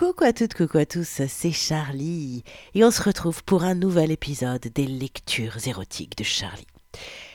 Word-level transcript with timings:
Coucou 0.00 0.24
à 0.24 0.32
toutes, 0.32 0.54
coucou 0.54 0.78
à 0.78 0.86
tous, 0.86 1.20
c'est 1.28 1.52
Charlie 1.52 2.42
et 2.72 2.84
on 2.84 2.90
se 2.90 3.02
retrouve 3.02 3.44
pour 3.44 3.64
un 3.64 3.74
nouvel 3.74 4.10
épisode 4.10 4.62
des 4.74 4.86
lectures 4.86 5.58
érotiques 5.68 6.16
de 6.16 6.24
Charlie. 6.24 6.66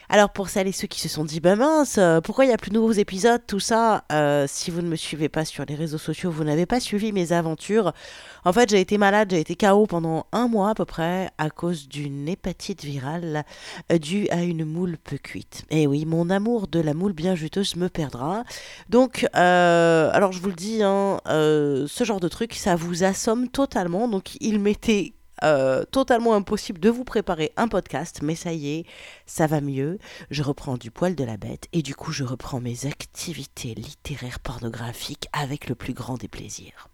Alors 0.09 0.29
pour 0.29 0.49
celles 0.49 0.67
et 0.67 0.71
ceux 0.71 0.87
qui 0.87 0.99
se 0.99 1.09
sont 1.09 1.25
dit, 1.25 1.39
bah 1.39 1.55
mince, 1.55 1.97
euh, 1.97 2.21
pourquoi 2.21 2.45
il 2.45 2.49
n'y 2.49 2.53
a 2.53 2.57
plus 2.57 2.69
de 2.69 2.75
nouveaux 2.75 2.91
épisodes, 2.91 3.41
tout 3.47 3.59
ça, 3.59 4.03
euh, 4.11 4.45
si 4.47 4.71
vous 4.71 4.81
ne 4.81 4.87
me 4.87 4.95
suivez 4.95 5.29
pas 5.29 5.45
sur 5.45 5.65
les 5.65 5.75
réseaux 5.75 5.97
sociaux, 5.97 6.29
vous 6.29 6.43
n'avez 6.43 6.65
pas 6.65 6.79
suivi 6.79 7.11
mes 7.11 7.31
aventures. 7.31 7.93
En 8.43 8.53
fait, 8.53 8.69
j'ai 8.69 8.79
été 8.79 8.97
malade, 8.97 9.29
j'ai 9.31 9.39
été 9.39 9.55
KO 9.55 9.87
pendant 9.87 10.27
un 10.31 10.47
mois 10.47 10.69
à 10.69 10.75
peu 10.75 10.85
près 10.85 11.29
à 11.37 11.49
cause 11.49 11.87
d'une 11.87 12.27
hépatite 12.29 12.83
virale 12.83 13.45
euh, 13.91 13.97
due 13.97 14.27
à 14.29 14.43
une 14.43 14.65
moule 14.65 14.97
peu 14.97 15.17
cuite. 15.17 15.63
Et 15.71 15.87
oui, 15.87 16.05
mon 16.05 16.29
amour 16.29 16.67
de 16.67 16.79
la 16.79 16.93
moule 16.93 17.13
bien 17.13 17.35
juteuse 17.35 17.75
me 17.75 17.89
perdra. 17.89 18.43
Donc, 18.89 19.27
alors 19.33 20.31
je 20.31 20.39
vous 20.39 20.49
le 20.49 20.55
dis, 20.55 20.83
hein, 20.83 21.19
ce 21.25 22.03
genre 22.03 22.19
de 22.19 22.27
truc, 22.27 22.53
ça 22.53 22.75
vous 22.75 23.03
assomme 23.03 23.49
totalement. 23.49 24.07
Donc 24.07 24.37
il 24.39 24.59
m'était 24.59 25.13
euh, 25.43 25.83
totalement 25.85 26.33
impossible 26.33 26.79
de 26.79 26.89
vous 26.89 27.03
préparer 27.03 27.51
un 27.57 27.67
podcast, 27.67 28.19
mais 28.21 28.35
ça 28.35 28.53
y 28.53 28.79
est, 28.79 28.85
ça 29.25 29.47
va 29.47 29.61
mieux. 29.61 29.99
Je 30.29 30.43
reprends 30.43 30.77
du 30.77 30.91
poil 30.91 31.15
de 31.15 31.23
la 31.23 31.37
bête 31.37 31.67
et 31.73 31.81
du 31.81 31.95
coup 31.95 32.11
je 32.11 32.23
reprends 32.23 32.59
mes 32.59 32.85
activités 32.85 33.75
littéraires 33.75 34.39
pornographiques 34.39 35.27
avec 35.33 35.67
le 35.67 35.75
plus 35.75 35.93
grand 35.93 36.15
des 36.15 36.27
plaisirs. 36.27 36.89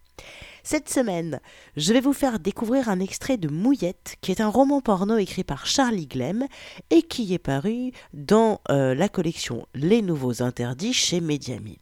Cette 0.63 0.89
semaine, 0.89 1.39
je 1.75 1.91
vais 1.91 2.01
vous 2.01 2.13
faire 2.13 2.39
découvrir 2.39 2.87
un 2.89 2.99
extrait 2.99 3.37
de 3.37 3.47
Mouillette, 3.47 4.15
qui 4.21 4.31
est 4.31 4.41
un 4.41 4.47
roman 4.47 4.79
porno 4.79 5.17
écrit 5.17 5.43
par 5.43 5.65
Charlie 5.65 6.05
Glem 6.05 6.45
et 6.91 7.01
qui 7.01 7.33
est 7.33 7.39
paru 7.39 7.91
dans 8.13 8.61
euh, 8.69 8.93
la 8.93 9.09
collection 9.09 9.65
Les 9.73 10.03
Nouveaux 10.03 10.43
Interdits 10.43 10.93
chez 10.93 11.19
Mediamil. 11.19 11.79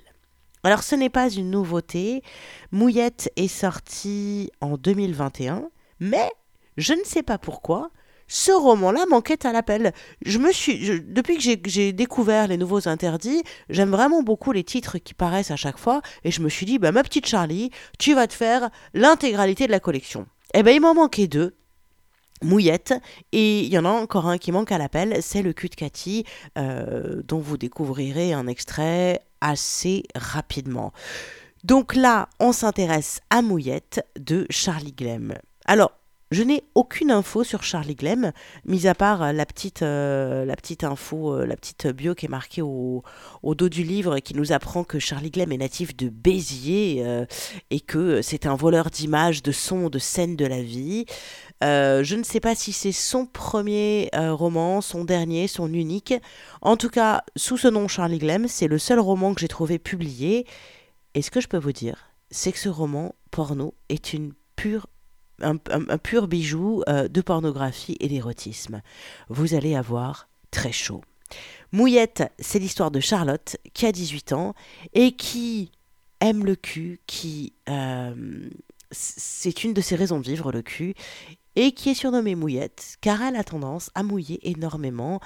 Alors 0.63 0.83
ce 0.83 0.95
n'est 0.95 1.09
pas 1.09 1.29
une 1.29 1.51
nouveauté, 1.51 2.21
Mouillette 2.71 3.31
est 3.35 3.47
sorti 3.47 4.51
en 4.61 4.77
2021, 4.77 5.69
mais 5.99 6.29
je 6.79 6.93
ne 6.93 7.03
sais 7.03 7.23
pas 7.23 7.37
pourquoi, 7.37 7.91
ce 8.27 8.51
roman-là 8.51 9.05
manquait 9.09 9.45
à 9.45 9.51
l'appel. 9.51 9.91
Je 10.23 10.37
me 10.37 10.51
suis, 10.51 11.01
depuis 11.01 11.37
que 11.37 11.69
j'ai 11.69 11.93
découvert 11.93 12.47
les 12.47 12.57
nouveaux 12.57 12.87
interdits, 12.87 13.43
j'aime 13.69 13.89
vraiment 13.89 14.23
beaucoup 14.23 14.51
les 14.51 14.63
titres 14.63 14.99
qui 14.99 15.13
paraissent 15.13 15.51
à 15.51 15.55
chaque 15.55 15.79
fois, 15.79 16.01
et 16.23 16.31
je 16.31 16.41
me 16.41 16.47
suis 16.47 16.65
dit, 16.65 16.79
bah, 16.79 16.91
ma 16.91 17.03
petite 17.03 17.25
Charlie, 17.25 17.71
tu 17.97 18.13
vas 18.13 18.27
te 18.27 18.33
faire 18.33 18.69
l'intégralité 18.93 19.65
de 19.65 19.71
la 19.71 19.79
collection. 19.79 20.27
Eh 20.53 20.63
ben, 20.63 20.71
il 20.71 20.79
m'en 20.79 20.93
manquait 20.93 21.27
deux. 21.27 21.55
Mouillette, 22.41 22.93
et 23.33 23.61
il 23.61 23.67
y 23.67 23.77
en 23.77 23.83
a 23.83 23.89
encore 23.89 24.27
un 24.27 24.37
qui 24.37 24.53
manque 24.53 24.71
à 24.71 24.77
l'appel, 24.77 25.17
c'est 25.21 25.41
le 25.41 25.51
cul 25.51 25.67
de 25.67 25.75
Cathy, 25.75 26.23
euh, 26.57 27.21
dont 27.25 27.39
vous 27.39 27.57
découvrirez 27.57 28.31
un 28.31 28.47
extrait 28.47 29.19
assez 29.41 30.03
rapidement. 30.15 30.93
Donc 31.65 31.95
là, 31.95 32.29
on 32.39 32.53
s'intéresse 32.53 33.19
à 33.29 33.41
Mouillette 33.41 34.05
de 34.17 34.45
Charlie 34.49 34.93
Glem. 34.93 35.33
Alors, 35.65 35.98
je 36.31 36.43
n'ai 36.43 36.63
aucune 36.75 37.09
info 37.09 37.43
sur 37.43 37.63
Charlie 37.63 37.95
Glem, 37.95 38.31
mis 38.65 38.87
à 38.87 38.93
part 38.93 39.23
euh, 39.23 39.31
la 39.31 39.47
petite, 39.47 39.81
euh, 39.81 40.45
la 40.45 40.55
petite 40.55 40.83
info, 40.83 41.33
euh, 41.33 41.45
la 41.47 41.55
petite 41.55 41.87
bio 41.87 42.13
qui 42.13 42.27
est 42.27 42.29
marquée 42.29 42.61
au, 42.61 43.03
dos 43.43 43.69
du 43.69 43.83
livre 43.83 44.17
et 44.17 44.21
qui 44.21 44.35
nous 44.35 44.51
apprend 44.51 44.83
que 44.83 44.99
Charlie 44.99 45.31
Glem 45.31 45.51
est 45.51 45.57
natif 45.57 45.95
de 45.95 46.07
Béziers 46.09 47.03
et 47.71 47.79
que 47.79 48.21
c'est 48.21 48.45
un 48.45 48.55
voleur 48.55 48.89
d'images, 48.89 49.41
de 49.41 49.51
sons, 49.51 49.89
de 49.89 49.97
scènes 49.97 50.35
de 50.35 50.45
la 50.45 50.61
vie. 50.61 51.05
je 51.61 52.15
ne 52.15 52.23
sais 52.23 52.39
pas 52.39 52.55
si 52.55 52.71
c'est 52.71 52.91
son 52.91 53.25
premier 53.25 54.09
roman, 54.13 54.81
son 54.81 55.03
dernier, 55.03 55.47
son 55.47 55.73
unique. 55.73 56.13
En 56.61 56.77
tout 56.77 56.89
cas, 56.89 57.23
sous 57.35 57.57
ce 57.57 57.67
nom 57.67 57.87
Charlie 57.87 58.19
Glem, 58.19 58.47
c'est 58.47 58.67
le 58.67 58.77
seul 58.77 58.99
roman 58.99 59.33
que 59.33 59.41
j'ai 59.41 59.47
trouvé 59.47 59.79
publié. 59.79 60.45
Et 61.15 61.21
ce 61.21 61.31
que 61.31 61.41
je 61.41 61.47
peux 61.47 61.57
vous 61.57 61.73
dire, 61.73 62.11
c'est 62.29 62.51
que 62.51 62.59
ce 62.59 62.69
roman 62.69 63.15
porno 63.31 63.73
est 63.89 64.13
une 64.13 64.33
pure 64.55 64.87
un, 65.41 65.97
pur 65.97 66.27
bijou 66.27 66.83
euh, 66.87 67.07
de 67.07 67.21
pornographie 67.21 67.97
et 67.99 68.07
d'érotisme. 68.07 68.81
Vous 69.29 69.53
allez 69.53 69.75
avoir 69.75 70.29
très 70.51 70.71
chaud. 70.71 71.01
Mouillette, 71.71 72.23
c'est 72.39 72.59
l'histoire 72.59 72.91
de 72.91 72.99
Charlotte 72.99 73.57
qui 73.73 73.85
a 73.85 73.91
18 73.91 74.33
ans 74.33 74.55
et 74.93 75.11
qui 75.11 75.71
aime 76.19 76.45
le 76.45 76.55
cul, 76.55 76.99
qui 77.05 77.53
euh, 77.69 78.49
c'est 78.91 79.63
une 79.63 79.73
de 79.73 79.81
ses 79.81 79.95
raisons 79.95 80.19
de 80.19 80.25
vivre 80.25 80.51
le 80.51 80.61
cul 80.61 80.95
et 81.55 81.71
qui 81.71 81.89
est 81.89 81.95
surnommée 81.95 82.35
Mouillette 82.35 82.97
car 83.01 83.21
elle 83.21 83.35
a 83.35 83.43
tendance 83.43 83.91
à 83.95 84.03
mouiller 84.03 84.39
énormément. 84.49 85.19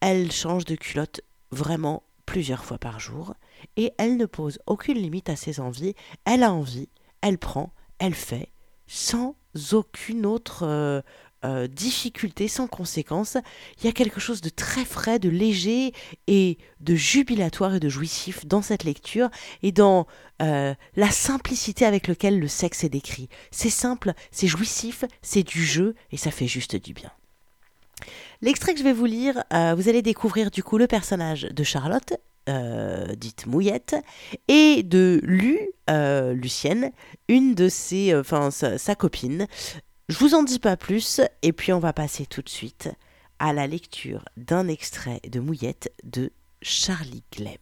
Elle 0.00 0.30
change 0.30 0.64
de 0.64 0.76
culotte 0.76 1.20
vraiment 1.50 2.04
plusieurs 2.26 2.64
fois 2.64 2.78
par 2.78 3.00
jour 3.00 3.34
et 3.76 3.92
elle 3.98 4.16
ne 4.16 4.26
pose 4.26 4.60
aucune 4.66 4.98
limite 4.98 5.28
à 5.28 5.36
ses 5.36 5.58
envies. 5.58 5.94
Elle 6.24 6.44
a 6.44 6.52
envie, 6.52 6.88
elle 7.20 7.38
prend, 7.38 7.72
elle 7.98 8.14
fait 8.14 8.50
sans 8.90 9.36
aucune 9.70 10.26
autre 10.26 10.64
euh, 10.64 11.00
euh, 11.44 11.68
difficulté, 11.68 12.48
sans 12.48 12.66
conséquence. 12.66 13.36
Il 13.78 13.86
y 13.86 13.88
a 13.88 13.92
quelque 13.92 14.18
chose 14.18 14.40
de 14.40 14.48
très 14.48 14.84
frais, 14.84 15.20
de 15.20 15.28
léger 15.28 15.94
et 16.26 16.58
de 16.80 16.96
jubilatoire 16.96 17.76
et 17.76 17.80
de 17.80 17.88
jouissif 17.88 18.46
dans 18.46 18.62
cette 18.62 18.82
lecture 18.82 19.30
et 19.62 19.70
dans 19.70 20.08
euh, 20.42 20.74
la 20.96 21.10
simplicité 21.10 21.86
avec 21.86 22.08
laquelle 22.08 22.40
le 22.40 22.48
sexe 22.48 22.82
est 22.82 22.88
décrit. 22.88 23.28
C'est 23.52 23.70
simple, 23.70 24.12
c'est 24.32 24.48
jouissif, 24.48 25.04
c'est 25.22 25.44
du 25.44 25.64
jeu 25.64 25.94
et 26.10 26.16
ça 26.16 26.32
fait 26.32 26.48
juste 26.48 26.74
du 26.74 26.92
bien. 26.92 27.12
L'extrait 28.42 28.72
que 28.72 28.80
je 28.80 28.84
vais 28.84 28.92
vous 28.94 29.06
lire, 29.06 29.44
vous 29.50 29.88
allez 29.90 30.00
découvrir 30.00 30.50
du 30.50 30.62
coup 30.62 30.78
le 30.78 30.86
personnage 30.86 31.42
de 31.42 31.62
Charlotte 31.62 32.14
euh, 32.50 33.14
dite 33.14 33.46
Mouillette, 33.46 33.96
et 34.48 34.82
de 34.82 35.20
Lu, 35.22 35.58
euh, 35.88 36.32
Lucienne, 36.32 36.90
une 37.28 37.54
de 37.54 37.68
ses, 37.68 38.12
euh, 38.12 38.20
enfin 38.20 38.50
sa, 38.50 38.94
copine. 38.94 39.46
Je 40.08 40.18
vous 40.18 40.34
en 40.34 40.42
dis 40.42 40.58
pas 40.58 40.76
plus, 40.76 41.20
et 41.42 41.52
puis 41.52 41.72
on 41.72 41.78
va 41.78 41.92
passer 41.92 42.26
tout 42.26 42.42
de 42.42 42.48
suite 42.48 42.90
à 43.38 43.52
la 43.52 43.66
lecture 43.66 44.24
d'un 44.36 44.68
extrait 44.68 45.20
de 45.28 45.40
Mouillette 45.40 45.92
de 46.04 46.32
Charlie 46.60 47.22
Glem. 47.32 47.56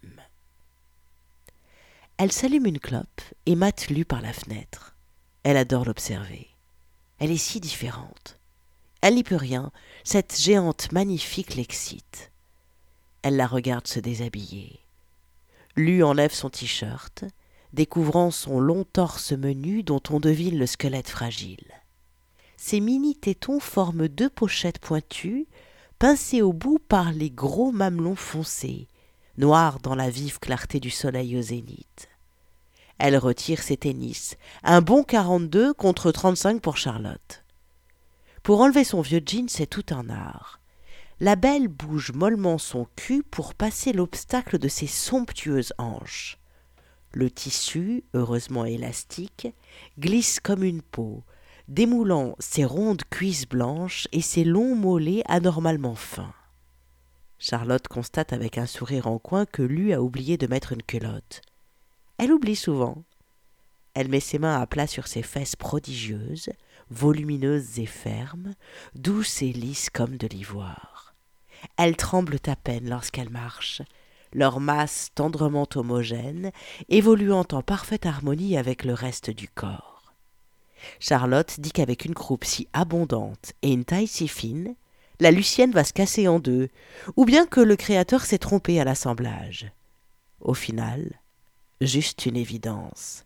Elle 2.17 2.33
s'allume 2.33 2.67
une 2.67 2.81
clope 2.81 3.21
et 3.47 3.55
mate 3.55 3.89
Lu 3.91 4.05
par 4.05 4.23
la 4.23 4.33
fenêtre. 4.33 4.97
Elle 5.45 5.57
adore 5.57 5.85
l'observer. 5.85 6.49
Elle 7.19 7.31
est 7.31 7.37
si 7.37 7.61
différente. 7.61 8.39
Elle 9.03 9.15
n'y 9.15 9.23
peut 9.23 9.37
rien, 9.37 9.71
cette 10.03 10.41
géante 10.41 10.91
magnifique 10.93 11.55
l'excite. 11.55 12.33
Elle 13.23 13.37
la 13.37 13.47
regarde 13.47 13.87
se 13.87 14.01
déshabiller. 14.01 14.81
Lu 15.77 16.03
enlève 16.03 16.33
son 16.33 16.51
t-shirt, 16.51 17.25
découvrant 17.73 18.31
son 18.31 18.61
long 18.61 18.85
torse 18.85 19.33
menu 19.33 19.83
dont 19.83 20.03
on 20.11 20.21
devine 20.21 20.59
le 20.59 20.67
squelette 20.67 21.09
fragile. 21.09 21.73
Ses 22.57 22.81
mini-tétons 22.81 23.61
forment 23.61 24.09
deux 24.09 24.31
pochettes 24.31 24.79
pointues, 24.79 25.47
pincées 25.99 26.43
au 26.43 26.53
bout 26.53 26.79
par 26.79 27.13
les 27.13 27.31
gros 27.31 27.73
mamelons 27.73 28.17
foncés, 28.17 28.89
noirs 29.37 29.79
dans 29.81 29.95
la 29.95 30.11
vive 30.11 30.39
clarté 30.39 30.81
du 30.81 30.91
soleil 30.91 31.37
au 31.37 31.43
zénith. 31.43 32.09
Elle 32.99 33.17
retire 33.17 33.63
ses 33.63 33.77
tennis, 33.77 34.37
un 34.65 34.81
bon 34.81 35.05
quarante-deux 35.05 35.73
contre 35.73 36.11
trente-cinq 36.11 36.61
pour 36.61 36.77
Charlotte. 36.77 37.45
Pour 38.43 38.61
enlever 38.61 38.83
son 38.83 39.03
vieux 39.03 39.23
jean, 39.25 39.49
c'est 39.49 39.67
tout 39.67 39.87
un 39.91 40.09
art 40.09 40.59
la 41.21 41.35
belle 41.35 41.67
bouge 41.67 42.13
mollement 42.13 42.59
son 42.59 42.87
cul 42.95 43.25
pour 43.25 43.55
passer 43.55 43.93
l'obstacle 43.93 44.59
de 44.59 44.69
ses 44.69 44.87
somptueuses 44.87 45.73
hanches. 45.79 46.39
Le 47.13 47.31
tissu, 47.31 48.05
heureusement 48.15 48.65
élastique, 48.65 49.49
glisse 49.99 50.39
comme 50.39 50.63
une 50.63 50.83
peau, 50.83 51.25
démoulant 51.67 52.37
ses 52.39 52.65
rondes 52.65 53.03
cuisses 53.11 53.49
blanches 53.49 54.07
et 54.13 54.21
ses 54.21 54.45
longs 54.45 54.77
mollets 54.77 55.25
anormalement 55.27 55.97
fins. 55.97 56.35
Charlotte 57.39 57.89
constate 57.89 58.33
avec 58.33 58.57
un 58.57 58.67
sourire 58.67 59.07
en 59.07 59.19
coin 59.19 59.45
que 59.45 59.63
Lu 59.63 59.93
a 59.93 60.03
oublié 60.03 60.37
de 60.37 60.47
mettre 60.47 60.73
une 60.73 60.83
culotte. 60.83 61.43
Elle 62.19 62.33
oublie 62.33 62.57
souvent. 62.57 63.05
Elle 63.95 64.09
met 64.09 64.21
ses 64.21 64.39
mains 64.39 64.61
à 64.61 64.67
plat 64.67 64.87
sur 64.87 65.09
ses 65.09 65.23
fesses 65.23 65.57
prodigieuses, 65.57 66.51
volumineuses 66.91 67.79
et 67.79 67.87
fermes, 67.87 68.55
douces 68.95 69.43
et 69.43 69.53
lisses 69.53 69.91
comme 69.91 70.17
de 70.17 70.27
l'ivoire. 70.27 71.08
Elles 71.77 71.97
tremblent 71.97 72.41
à 72.47 72.57
peine 72.57 72.89
lorsqu'elles 72.89 73.31
marchent, 73.31 73.83
leur 74.33 74.61
masse 74.61 75.11
tendrement 75.15 75.69
homogène, 75.75 76.53
évoluant 76.89 77.47
en 77.53 77.63
parfaite 77.63 78.07
harmonie 78.07 78.57
avec 78.57 78.85
le 78.85 78.95
reste 78.95 79.31
du 79.31 79.49
corps. 79.49 80.15
Charlotte 81.01 81.59
dit 81.59 81.73
qu'avec 81.73 82.05
une 82.05 82.15
croupe 82.15 82.45
si 82.45 82.69
abondante 82.73 83.53
et 83.63 83.73
une 83.73 83.85
taille 83.85 84.07
si 84.07 84.29
fine, 84.29 84.75
la 85.21 85.31
Lucienne 85.31 85.73
va 85.73 85.85
se 85.85 85.93
casser 85.93 86.29
en 86.29 86.39
deux, 86.39 86.69
ou 87.17 87.25
bien 87.25 87.47
que 87.47 87.61
le 87.61 87.77
Créateur 87.77 88.25
s'est 88.25 88.39
trompé 88.39 88.81
à 88.81 88.85
l'assemblage. 88.85 89.73
Au 90.41 90.55
final, 90.55 91.21
juste 91.81 92.27
une 92.27 92.37
évidence. 92.37 93.25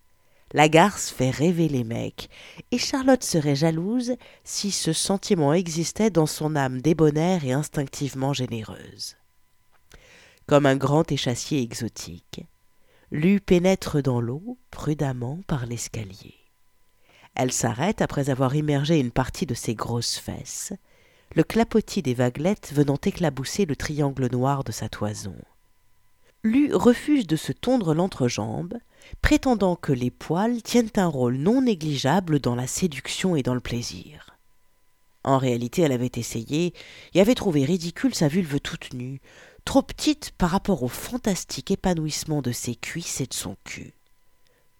La 0.53 0.69
garce 0.69 1.11
fait 1.11 1.31
rêver 1.31 1.69
les 1.69 1.85
mecs, 1.85 2.29
et 2.71 2.79
Charlotte 2.79 3.25
serait 3.25 3.57
jalouse 3.57 4.17
si 4.45 4.71
ce 4.71 4.93
sentiment 4.93 5.55
existait 5.55 6.11
dans 6.11 6.27
son 6.27 6.57
âme 6.57 6.81
débonnaire 6.81 7.45
et 7.45 7.53
instinctivement 7.53 8.33
généreuse. 8.33 9.17
Comme 10.47 10.67
un 10.67 10.77
grand 10.77 11.11
échassier 11.11 11.63
exotique, 11.63 12.45
Lu 13.15 13.41
pénètre 13.41 14.03
dans 14.03 14.23
l'eau 14.23 14.57
prudemment 14.71 15.41
par 15.47 15.67
l'escalier. 15.67 16.35
Elle 17.35 17.53
s'arrête 17.53 18.01
après 18.01 18.31
avoir 18.31 18.57
immergé 18.57 18.99
une 18.99 19.11
partie 19.11 19.45
de 19.45 19.53
ses 19.53 19.75
grosses 19.75 20.17
fesses, 20.17 20.73
le 21.35 21.43
clapotis 21.43 22.01
des 22.01 22.15
vaguelettes 22.15 22.73
venant 22.75 22.97
éclabousser 22.97 23.67
le 23.67 23.77
triangle 23.77 24.31
noir 24.33 24.65
de 24.65 24.73
sa 24.73 24.89
toison. 24.89 25.37
Lu 26.43 26.75
refuse 26.75 27.27
de 27.27 27.37
se 27.37 27.53
tondre 27.53 27.93
l'entrejambe, 27.93 28.79
prétendant 29.21 29.77
que 29.77 29.93
les 29.93 30.11
poils 30.11 30.63
tiennent 30.63 30.91
un 30.97 31.07
rôle 31.07 31.37
non 31.37 31.63
négligeable 31.63 32.41
dans 32.41 32.55
la 32.55 32.67
séduction 32.67 33.37
et 33.37 33.43
dans 33.43 33.55
le 33.55 33.61
plaisir. 33.61 34.37
En 35.25 35.39
réalité, 35.39 35.83
elle 35.83 35.93
avait 35.93 36.11
essayé 36.17 36.75
et 37.15 37.21
avait 37.21 37.35
trouvé 37.35 37.65
ridicule 37.65 38.15
sa 38.15 38.29
vulve 38.29 38.61
toute 38.61 38.93
nue, 38.93 39.21
trop 39.65 39.83
petite 39.83 40.33
par 40.33 40.51
rapport 40.51 40.83
au 40.83 40.89
fantastique 40.89 41.71
épanouissement 41.71 42.43
de 42.43 42.53
ses 42.53 42.75
cuisses 42.75 43.21
et 43.21 43.27
de 43.27 43.35
son 43.35 43.57
cul. 43.65 43.95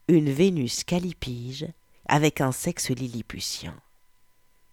Une 0.09 0.33
Vénus 0.33 0.83
calipige 0.83 1.67
avec 2.09 2.41
un 2.41 2.53
sexe 2.53 2.91
lilliputien. 2.91 3.81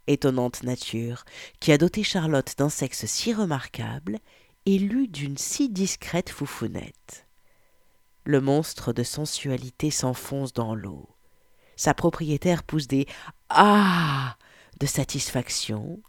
Étonnante 0.08 0.64
nature, 0.64 1.24
qui 1.60 1.72
a 1.72 1.78
doté 1.78 2.02
Charlotte 2.02 2.56
d'un 2.58 2.70
sexe 2.70 3.06
si 3.06 3.32
remarquable, 3.32 4.18
élu 4.66 5.08
d'une 5.08 5.38
si 5.38 5.70
discrète 5.70 6.32
foufounette. 6.32 7.29
Le 8.30 8.42
monstre 8.42 8.94
de 8.94 9.02
sensualité 9.02 9.90
s'enfonce 9.90 10.54
dans 10.54 10.76
l'eau. 10.76 11.10
Sa 11.76 11.96
propriétaire 11.96 12.62
pousse 12.62 12.86
des 12.86 13.08
Ah 13.50 14.38
de 14.80 14.86
satisfaction 14.86 16.00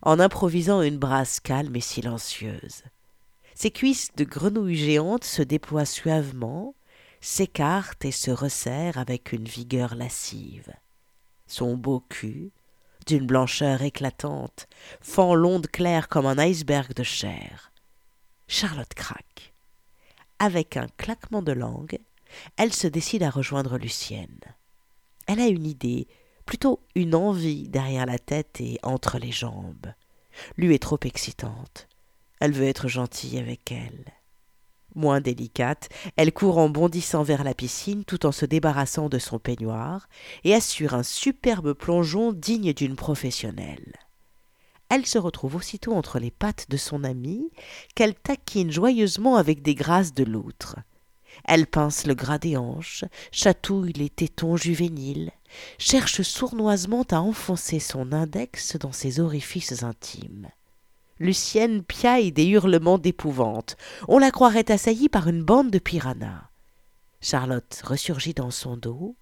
en 0.00 0.18
improvisant 0.18 0.80
une 0.80 0.96
brasse 0.96 1.38
calme 1.38 1.76
et 1.76 1.82
silencieuse. 1.82 2.82
Ses 3.54 3.70
cuisses 3.70 4.08
de 4.16 4.24
grenouille 4.24 4.74
géante 4.74 5.24
se 5.24 5.42
déploient 5.42 5.84
suavement, 5.84 6.74
s'écartent 7.20 8.06
et 8.06 8.10
se 8.10 8.30
resserrent 8.30 8.96
avec 8.96 9.32
une 9.32 9.44
vigueur 9.44 9.96
lascive. 9.96 10.72
Son 11.46 11.76
beau 11.76 12.00
cul, 12.08 12.52
d'une 13.06 13.26
blancheur 13.26 13.82
éclatante, 13.82 14.66
fend 15.02 15.34
l'onde 15.34 15.66
claire 15.66 16.08
comme 16.08 16.24
un 16.24 16.38
iceberg 16.38 16.94
de 16.94 17.02
chair. 17.02 17.70
Charlotte 18.48 18.94
craque. 18.94 19.52
Avec 20.38 20.76
un 20.76 20.86
claquement 20.98 21.42
de 21.42 21.52
langue, 21.52 21.98
elle 22.56 22.72
se 22.72 22.86
décide 22.86 23.22
à 23.22 23.30
rejoindre 23.30 23.78
Lucienne. 23.78 24.40
Elle 25.26 25.40
a 25.40 25.46
une 25.46 25.66
idée, 25.66 26.08
plutôt 26.44 26.80
une 26.94 27.14
envie 27.14 27.68
derrière 27.68 28.06
la 28.06 28.18
tête 28.18 28.60
et 28.60 28.78
entre 28.82 29.18
les 29.18 29.32
jambes. 29.32 29.92
Lui 30.56 30.74
est 30.74 30.82
trop 30.82 30.98
excitante. 31.04 31.88
Elle 32.40 32.52
veut 32.52 32.66
être 32.66 32.86
gentille 32.88 33.38
avec 33.38 33.72
elle. 33.72 34.04
Moins 34.94 35.20
délicate, 35.20 35.88
elle 36.16 36.32
court 36.32 36.58
en 36.58 36.68
bondissant 36.68 37.22
vers 37.22 37.44
la 37.44 37.54
piscine 37.54 38.04
tout 38.04 38.26
en 38.26 38.32
se 38.32 38.46
débarrassant 38.46 39.08
de 39.08 39.18
son 39.18 39.38
peignoir 39.38 40.08
et 40.44 40.54
assure 40.54 40.94
un 40.94 41.02
superbe 41.02 41.72
plongeon 41.72 42.32
digne 42.32 42.72
d'une 42.72 42.96
professionnelle. 42.96 43.94
Elle 44.96 45.04
se 45.04 45.18
retrouve 45.18 45.56
aussitôt 45.56 45.92
entre 45.92 46.18
les 46.18 46.30
pattes 46.30 46.70
de 46.70 46.78
son 46.78 47.04
amie, 47.04 47.50
qu'elle 47.94 48.14
taquine 48.14 48.72
joyeusement 48.72 49.36
avec 49.36 49.60
des 49.60 49.74
grâces 49.74 50.14
de 50.14 50.24
loutre. 50.24 50.76
Elle 51.44 51.66
pince 51.66 52.06
le 52.06 52.14
gras 52.14 52.38
des 52.38 52.56
hanches, 52.56 53.04
chatouille 53.30 53.92
les 53.92 54.08
tétons 54.08 54.56
juvéniles, 54.56 55.32
cherche 55.76 56.22
sournoisement 56.22 57.04
à 57.10 57.16
enfoncer 57.16 57.78
son 57.78 58.10
index 58.10 58.78
dans 58.78 58.90
ses 58.90 59.20
orifices 59.20 59.82
intimes. 59.82 60.48
Lucienne 61.18 61.82
piaille 61.82 62.32
des 62.32 62.46
hurlements 62.46 62.96
d'épouvante. 62.96 63.76
On 64.08 64.18
la 64.18 64.30
croirait 64.30 64.70
assaillie 64.70 65.10
par 65.10 65.28
une 65.28 65.42
bande 65.42 65.70
de 65.70 65.78
piranhas. 65.78 66.48
Charlotte 67.20 67.82
ressurgit 67.84 68.32
dans 68.32 68.50
son 68.50 68.78
dos, 68.78 69.14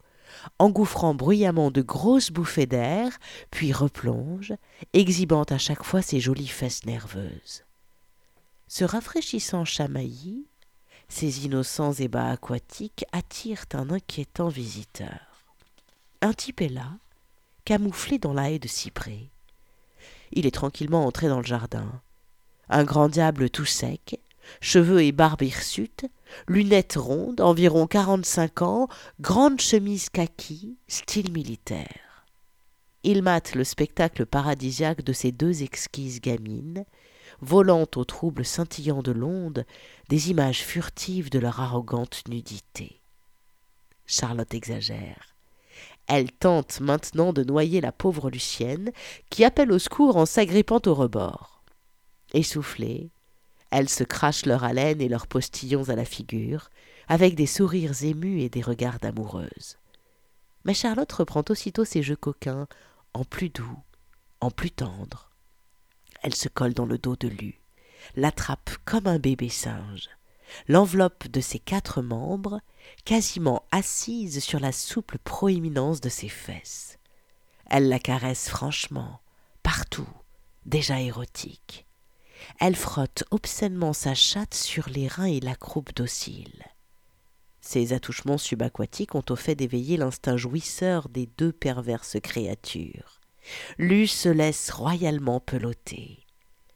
engouffrant 0.59 1.15
bruyamment 1.15 1.71
de 1.71 1.83
grosses 1.83 2.31
bouffées 2.31 2.67
d'air, 2.67 3.19
puis 3.51 3.73
replonge, 3.73 4.55
exhibant 4.93 5.45
à 5.45 5.59
chaque 5.59 5.83
fois 5.83 6.03
ses 6.03 6.21
jolies 6.21 6.49
fesses 6.49 6.85
nerveuses. 6.87 7.65
Ce 8.69 8.85
rafraîchissant 8.85 9.65
chamaillis, 9.65 10.47
ces 11.09 11.45
innocents 11.45 11.93
ébats 11.93 12.31
aquatiques 12.31 13.05
attirent 13.13 13.67
un 13.75 13.91
inquiétant 13.91 14.49
visiteur. 14.49 15.21
Un 16.23 16.33
type 16.33 16.61
est 16.61 16.69
là, 16.69 16.91
camouflé 17.65 18.19
dans 18.19 18.33
la 18.33 18.51
haie 18.51 18.59
de 18.59 18.69
cyprès 18.69 19.29
il 20.35 20.47
est 20.47 20.55
tranquillement 20.55 21.07
entré 21.07 21.29
dans 21.29 21.39
le 21.39 21.47
jardin. 21.47 22.01
Un 22.69 22.85
grand 22.85 23.09
diable 23.09 23.51
tout 23.51 23.65
sec, 23.65 24.21
cheveux 24.61 25.03
et 25.03 25.13
barbe 25.13 25.43
hirsutes, 25.43 26.07
lunettes 26.49 26.97
rondes, 26.97 27.41
environ 27.41 27.87
quarante-cinq 27.87 28.63
ans, 28.63 28.89
grande 29.21 29.61
chemise 29.61 30.09
kaki, 30.11 30.77
style 30.89 31.33
militaire. 31.33 32.27
Il 33.03 33.23
mate 33.23 33.55
le 33.55 33.65
spectacle 33.65 34.25
paradisiaque 34.25 35.03
de 35.05 35.13
ces 35.13 35.31
deux 35.31 35.63
exquises 35.63 36.21
gamines, 36.21 36.85
volant 37.41 37.87
au 37.97 38.05
trouble 38.05 38.45
scintillant 38.45 39.03
de 39.03 39.13
l'onde 39.13 39.67
des 40.09 40.31
images 40.31 40.63
furtives 40.63 41.31
de 41.31 41.39
leur 41.39 41.61
arrogante 41.61 42.23
nudité. 42.29 43.01
Charlotte 44.07 44.55
exagère. 44.55 45.35
Elle 46.07 46.31
tente 46.33 46.81
maintenant 46.81 47.33
de 47.33 47.43
noyer 47.43 47.81
la 47.81 47.93
pauvre 47.93 48.31
Lucienne, 48.31 48.93
qui 49.31 49.45
appelle 49.45 49.73
au 49.73 49.79
secours 49.79 50.17
en 50.17 50.27
s'agrippant 50.27 50.81
au 50.87 50.95
rebord. 50.95 51.63
Essoufflée, 52.35 53.11
elle 53.77 53.89
se 53.89 54.05
crache 54.05 54.47
leur 54.47 54.63
haleine 54.63 55.01
et 55.01 55.09
leurs 55.09 55.27
postillons 55.27 55.89
à 55.89 55.97
la 55.97 56.05
figure, 56.05 56.71
avec 57.09 57.35
des 57.35 57.47
sourires 57.47 58.05
émus 58.05 58.41
et 58.41 58.49
des 58.49 58.63
regards 58.63 59.01
d'amoureuses. 59.01 59.79
Mais 60.65 60.75
Charlotte 60.75 61.11
reprend 61.11 61.43
aussitôt 61.49 61.85
ses 61.85 62.01
jeux 62.01 62.15
coquins, 62.15 62.69
en 63.15 63.25
plus 63.25 63.49
doux, 63.49 63.83
en 64.41 64.53
plus 64.53 64.71
tendre. 64.71 65.33
Elle 66.23 66.37
se 66.37 66.49
colle 66.49 66.73
dans 66.73 66.87
le 66.87 66.99
dos 66.99 67.17
de 67.17 67.27
Lu, 67.27 67.61
l'attrape 68.15 68.71
comme 68.85 69.09
un 69.09 69.19
bébé 69.19 69.49
singe, 69.49 70.09
l'enveloppe 70.69 71.27
de 71.27 71.41
ses 71.41 71.59
quatre 71.59 72.01
membres, 72.01 72.61
quasiment 73.05 73.65
assise 73.73 74.39
sur 74.41 74.61
la 74.61 74.71
souple 74.71 75.19
proéminence 75.19 76.01
de 76.01 76.11
ses 76.11 76.29
fesses. 76.29 77.01
Elle 77.69 77.89
la 77.89 77.99
caresse 77.99 78.49
franchement, 78.49 79.21
partout, 79.65 80.09
déjà 80.65 81.01
érotique. 81.01 81.89
Elle 82.61 82.77
frotte 82.77 83.25
obscènement 83.31 83.93
sa 83.93 84.15
chatte 84.15 84.55
sur 84.55 84.89
les 84.89 85.09
reins 85.09 85.25
et 85.25 85.41
la 85.41 85.55
croupe 85.55 85.95
docile. 85.95 86.65
Ces 87.61 87.93
attouchements 87.93 88.39
subaquatiques 88.39 89.15
ont 89.15 89.25
au 89.31 89.37
fait 89.37 89.55
d'éveiller 89.55 89.97
l'instinct 89.97 90.37
jouisseur 90.37 91.09
des 91.09 91.27
deux 91.39 91.53
perverses 91.53 92.19
créatures. 92.23 93.21
Lu 93.79 94.07
se 94.07 94.29
laisse 94.29 94.71
royalement 94.71 95.41
peloter, 95.41 96.25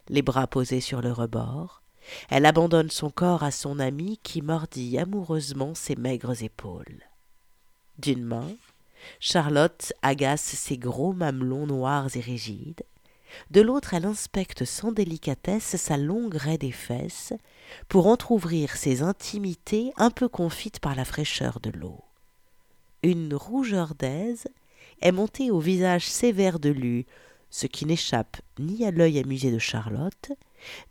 les 0.09 0.23
bras 0.23 0.47
posés 0.47 0.81
sur 0.81 1.02
le 1.02 1.12
rebord, 1.12 1.83
elle 2.31 2.47
abandonne 2.47 2.90
son 2.90 3.11
corps 3.11 3.42
à 3.42 3.50
son 3.50 3.78
ami 3.78 4.19
qui 4.23 4.40
mordit 4.40 4.99
amoureusement 4.99 5.75
ses 5.75 5.97
maigres 5.97 6.42
épaules. 6.42 7.02
D'une 7.99 8.25
main, 8.25 8.49
Charlotte 9.21 9.92
agace 10.02 10.42
ses 10.42 10.78
gros 10.78 11.12
mamelons 11.12 11.66
noirs 11.66 12.09
et 12.16 12.21
rigides. 12.21 12.83
De 13.50 13.61
l'autre, 13.61 13.94
elle 13.94 14.06
inspecte 14.06 14.64
sans 14.64 14.92
délicatesse 14.92 15.76
sa 15.76 15.97
longue 15.97 16.35
raie 16.35 16.58
des 16.58 16.73
fesses 16.73 17.32
pour 17.88 18.06
entr'ouvrir 18.06 18.76
ses 18.76 19.02
intimités 19.02 19.92
un 19.97 20.11
peu 20.11 20.28
confites 20.28 20.80
par 20.80 20.94
la 20.94 21.04
fraîcheur 21.04 21.61
de 21.61 21.70
l'eau. 21.70 22.04
Une 23.02 23.35
rougeur 23.35 23.94
d'aise 23.94 24.49
est 25.00 25.12
montée 25.12 25.50
au 25.50 25.61
visage 25.61 26.08
sévère 26.08 26.58
de 26.58 26.70
Lu, 26.70 27.06
ce 27.50 27.66
qui 27.66 27.87
n'échappe 27.87 28.38
ni 28.58 28.85
à 28.85 28.90
l'œil 28.90 29.18
amusé 29.18 29.50
de 29.50 29.58
Charlotte, 29.58 30.32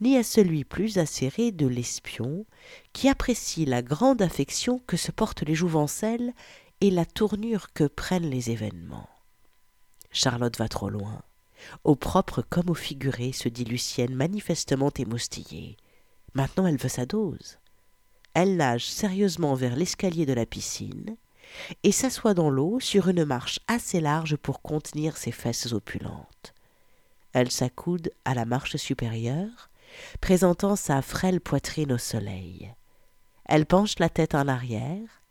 ni 0.01 0.17
à 0.17 0.23
celui 0.23 0.63
plus 0.63 0.97
acéré 0.97 1.51
de 1.51 1.67
l'espion, 1.67 2.45
qui 2.93 3.09
apprécie 3.09 3.65
la 3.65 3.81
grande 3.81 4.21
affection 4.21 4.79
que 4.87 4.97
se 4.97 5.11
portent 5.11 5.43
les 5.43 5.55
jouvencelles 5.55 6.33
et 6.81 6.89
la 6.89 7.05
tournure 7.05 7.73
que 7.73 7.83
prennent 7.83 8.29
les 8.29 8.49
événements. 8.49 9.09
Charlotte 10.11 10.57
va 10.57 10.67
trop 10.67 10.89
loin. 10.89 11.21
Au 11.83 11.95
propre 11.95 12.43
comme 12.47 12.69
au 12.69 12.73
figuré, 12.73 13.31
se 13.31 13.49
dit 13.49 13.65
Lucienne, 13.65 14.15
manifestement 14.15 14.91
émoustillée. 14.97 15.77
Maintenant 16.33 16.67
elle 16.67 16.77
veut 16.77 16.89
sa 16.89 17.05
dose. 17.05 17.57
Elle 18.33 18.57
nage 18.57 18.85
sérieusement 18.85 19.55
vers 19.55 19.75
l'escalier 19.75 20.25
de 20.25 20.33
la 20.33 20.45
piscine 20.45 21.17
et 21.83 21.91
s'assoit 21.91 22.33
dans 22.33 22.49
l'eau 22.49 22.79
sur 22.79 23.07
une 23.07 23.25
marche 23.25 23.59
assez 23.67 23.99
large 23.99 24.35
pour 24.35 24.61
contenir 24.61 25.17
ses 25.17 25.31
fesses 25.31 25.73
opulentes. 25.73 26.53
Elle 27.33 27.51
s'accoude 27.51 28.11
à 28.25 28.33
la 28.33 28.45
marche 28.45 28.75
supérieure, 28.75 29.69
présentant 30.21 30.75
sa 30.75 31.01
frêle 31.01 31.41
poitrine 31.41 31.93
au 31.93 31.97
soleil. 31.97 32.73
Elle 33.45 33.65
penche 33.65 33.99
la 33.99 34.09
tête 34.09 34.35
en 34.35 34.47
arrière, 34.47 35.21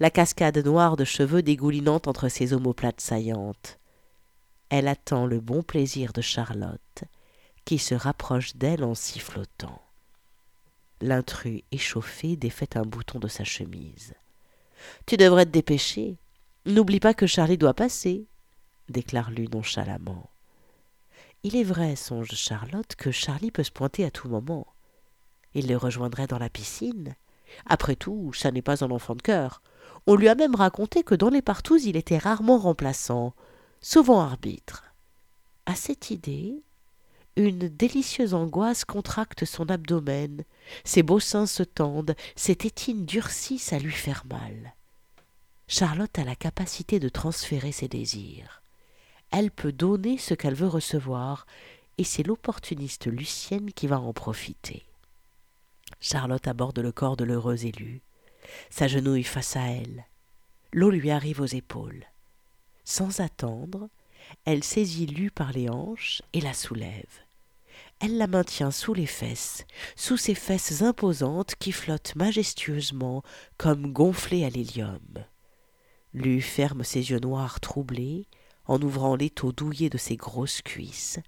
la 0.00 0.10
cascade 0.10 0.58
noire 0.64 0.96
de 0.96 1.04
cheveux 1.04 1.42
dégoulinant 1.42 2.00
entre 2.06 2.28
ses 2.28 2.52
omoplates 2.52 3.00
saillantes. 3.00 3.78
Elle 4.68 4.88
attend 4.88 5.26
le 5.26 5.40
bon 5.40 5.62
plaisir 5.62 6.12
de 6.12 6.20
Charlotte, 6.20 7.04
qui 7.64 7.78
se 7.78 7.94
rapproche 7.94 8.56
d'elle 8.56 8.84
en 8.84 8.94
sifflotant. 8.94 9.82
L'intrus 11.00 11.62
échauffé 11.72 12.36
défait 12.36 12.76
un 12.76 12.82
bouton 12.82 13.18
de 13.18 13.28
sa 13.28 13.44
chemise. 13.44 14.14
Tu 15.06 15.16
devrais 15.16 15.46
te 15.46 15.50
dépêcher. 15.50 16.16
N'oublie 16.64 17.00
pas 17.00 17.14
que 17.14 17.26
Charlie 17.26 17.58
doit 17.58 17.74
passer. 17.74 18.26
déclare 18.88 19.30
Lu 19.30 19.46
nonchalamment. 19.48 20.30
Il 21.42 21.54
est 21.54 21.64
vrai, 21.64 21.94
songe 21.96 22.34
Charlotte, 22.34 22.96
que 22.96 23.12
Charlie 23.12 23.50
peut 23.50 23.62
se 23.62 23.70
pointer 23.70 24.04
à 24.04 24.10
tout 24.10 24.28
moment. 24.28 24.66
Il 25.54 25.68
le 25.68 25.76
rejoindrait 25.76 26.26
dans 26.26 26.38
la 26.38 26.50
piscine. 26.50 27.14
Après 27.66 27.94
tout, 27.94 28.32
ça 28.32 28.50
n'est 28.50 28.62
pas 28.62 28.84
un 28.84 28.90
enfant 28.90 29.14
de 29.14 29.22
cœur. 29.22 29.62
On 30.06 30.16
lui 30.16 30.28
a 30.28 30.34
même 30.34 30.54
raconté 30.54 31.02
que 31.02 31.14
dans 31.14 31.30
les 31.30 31.42
partous 31.42 31.84
il 31.84 31.96
était 31.96 32.18
rarement 32.18 32.58
remplaçant, 32.58 33.34
souvent 33.88 34.20
arbitre. 34.20 34.82
À 35.64 35.76
cette 35.76 36.10
idée, 36.10 36.64
une 37.36 37.68
délicieuse 37.68 38.34
angoisse 38.34 38.84
contracte 38.84 39.44
son 39.44 39.70
abdomen, 39.70 40.42
ses 40.82 41.04
beaux 41.04 41.20
seins 41.20 41.46
se 41.46 41.62
tendent, 41.62 42.16
ses 42.34 42.56
tétines 42.56 43.06
durcissent 43.06 43.72
à 43.72 43.78
lui 43.78 43.92
faire 43.92 44.24
mal. 44.28 44.74
Charlotte 45.68 46.18
a 46.18 46.24
la 46.24 46.34
capacité 46.34 46.98
de 46.98 47.08
transférer 47.08 47.70
ses 47.70 47.86
désirs. 47.86 48.60
Elle 49.30 49.52
peut 49.52 49.72
donner 49.72 50.18
ce 50.18 50.34
qu'elle 50.34 50.56
veut 50.56 50.66
recevoir, 50.66 51.46
et 51.96 52.02
c'est 52.04 52.26
l'opportuniste 52.26 53.06
Lucienne 53.06 53.72
qui 53.72 53.86
va 53.86 54.00
en 54.00 54.12
profiter. 54.12 54.84
Charlotte 56.00 56.48
aborde 56.48 56.80
le 56.80 56.90
corps 56.90 57.16
de 57.16 57.22
l'heureuse 57.22 57.64
élue, 57.64 58.02
s'agenouille 58.68 59.22
face 59.22 59.54
à 59.54 59.68
elle. 59.68 60.06
L'eau 60.72 60.90
lui 60.90 61.12
arrive 61.12 61.40
aux 61.40 61.46
épaules. 61.46 62.04
Sans 62.88 63.18
attendre, 63.18 63.88
elle 64.44 64.62
saisit 64.62 65.06
Lue 65.06 65.32
par 65.32 65.52
les 65.52 65.68
hanches 65.68 66.22
et 66.32 66.40
la 66.40 66.54
soulève. 66.54 67.20
Elle 67.98 68.16
la 68.16 68.28
maintient 68.28 68.70
sous 68.70 68.94
les 68.94 69.06
fesses, 69.06 69.64
sous 69.96 70.16
ses 70.16 70.36
fesses 70.36 70.82
imposantes 70.82 71.56
qui 71.56 71.72
flottent 71.72 72.14
majestueusement 72.14 73.24
comme 73.58 73.92
gonflées 73.92 74.44
à 74.44 74.50
l'hélium. 74.50 75.24
Lue 76.14 76.40
ferme 76.40 76.84
ses 76.84 77.10
yeux 77.10 77.18
noirs 77.18 77.58
troublés 77.58 78.28
en 78.66 78.80
ouvrant 78.80 79.16
l'étau 79.16 79.50
douillet 79.50 79.90
de 79.90 79.98
ses 79.98 80.16
grosses 80.16 80.62
cuisses, 80.62 81.18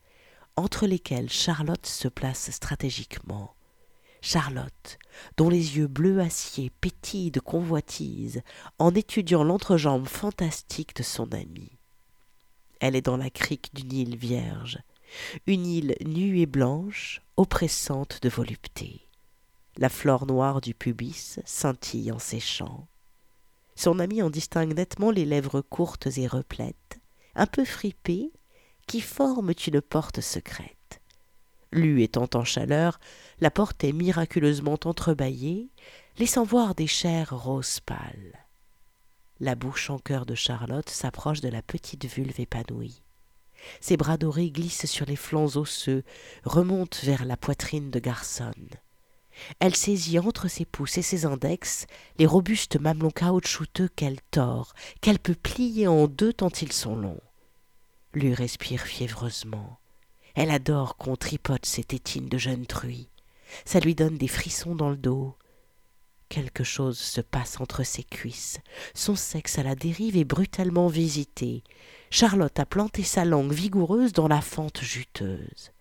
entre 0.54 0.86
lesquelles 0.86 1.30
Charlotte 1.30 1.86
se 1.86 2.06
place 2.06 2.52
stratégiquement. 2.52 3.52
Charlotte, 4.20 4.98
dont 5.36 5.48
les 5.48 5.76
yeux 5.76 5.86
bleu 5.86 6.20
acier 6.20 6.70
pétillent 6.80 7.30
de 7.30 7.40
convoitise 7.40 8.42
en 8.78 8.94
étudiant 8.94 9.44
l'entrejambe 9.44 10.08
fantastique 10.08 10.94
de 10.96 11.02
son 11.02 11.32
amie. 11.32 11.78
Elle 12.80 12.96
est 12.96 13.02
dans 13.02 13.16
la 13.16 13.30
crique 13.30 13.74
d'une 13.74 13.92
île 13.92 14.16
vierge, 14.16 14.78
une 15.46 15.66
île 15.66 15.96
nue 16.04 16.40
et 16.40 16.46
blanche, 16.46 17.22
oppressante 17.36 18.20
de 18.22 18.28
volupté. 18.28 19.08
La 19.76 19.88
flore 19.88 20.26
noire 20.26 20.60
du 20.60 20.74
pubis 20.74 21.40
scintille 21.44 22.12
en 22.12 22.18
séchant. 22.18 22.88
Son 23.76 24.00
ami 24.00 24.22
en 24.22 24.30
distingue 24.30 24.74
nettement 24.74 25.12
les 25.12 25.24
lèvres 25.24 25.60
courtes 25.60 26.08
et 26.18 26.26
replètes, 26.26 26.98
un 27.36 27.46
peu 27.46 27.64
fripées, 27.64 28.32
qui 28.88 29.00
forment 29.00 29.52
une 29.66 29.80
porte 29.80 30.20
secrète. 30.20 30.77
Lue 31.72 32.02
étant 32.02 32.28
en 32.34 32.44
chaleur, 32.44 32.98
la 33.40 33.50
porte 33.50 33.84
est 33.84 33.92
miraculeusement 33.92 34.78
entrebâillée, 34.84 35.68
laissant 36.18 36.44
voir 36.44 36.74
des 36.74 36.86
chairs 36.86 37.36
roses 37.36 37.80
pâles. 37.80 38.46
La 39.40 39.54
bouche 39.54 39.90
en 39.90 39.98
cœur 39.98 40.26
de 40.26 40.34
Charlotte 40.34 40.88
s'approche 40.88 41.40
de 41.40 41.48
la 41.48 41.62
petite 41.62 42.06
vulve 42.06 42.40
épanouie. 42.40 43.02
Ses 43.80 43.96
bras 43.96 44.16
dorés 44.16 44.50
glissent 44.50 44.86
sur 44.86 45.06
les 45.06 45.16
flancs 45.16 45.56
osseux, 45.56 46.04
remontent 46.44 46.98
vers 47.02 47.24
la 47.24 47.36
poitrine 47.36 47.90
de 47.90 47.98
garçonne. 47.98 48.68
Elle 49.60 49.76
saisit 49.76 50.18
entre 50.18 50.48
ses 50.48 50.64
pouces 50.64 50.98
et 50.98 51.02
ses 51.02 51.24
index 51.24 51.86
les 52.18 52.26
robustes 52.26 52.80
mamelons 52.80 53.10
caoutchouteux 53.10 53.88
qu'elle 53.88 54.20
tord, 54.30 54.74
qu'elle 55.00 55.18
peut 55.18 55.36
plier 55.36 55.86
en 55.86 56.08
deux 56.08 56.32
tant 56.32 56.50
ils 56.50 56.72
sont 56.72 56.96
longs. 56.96 57.20
Lui 58.14 58.34
respire 58.34 58.82
fiévreusement. 58.82 59.78
Elle 60.40 60.52
adore 60.52 60.96
qu'on 60.96 61.16
tripote 61.16 61.66
ses 61.66 61.82
tétines 61.82 62.28
de 62.28 62.38
jeune 62.38 62.64
truie. 62.64 63.08
Ça 63.64 63.80
lui 63.80 63.96
donne 63.96 64.16
des 64.16 64.28
frissons 64.28 64.76
dans 64.76 64.88
le 64.88 64.96
dos. 64.96 65.34
Quelque 66.28 66.62
chose 66.62 66.96
se 66.96 67.20
passe 67.20 67.60
entre 67.60 67.82
ses 67.82 68.04
cuisses. 68.04 68.60
Son 68.94 69.16
sexe 69.16 69.58
à 69.58 69.64
la 69.64 69.74
dérive 69.74 70.16
est 70.16 70.22
brutalement 70.24 70.86
visité. 70.86 71.64
Charlotte 72.12 72.56
a 72.60 72.66
planté 72.66 73.02
sa 73.02 73.24
langue 73.24 73.50
vigoureuse 73.50 74.12
dans 74.12 74.28
la 74.28 74.40
fente 74.40 74.80
juteuse. 74.80 75.72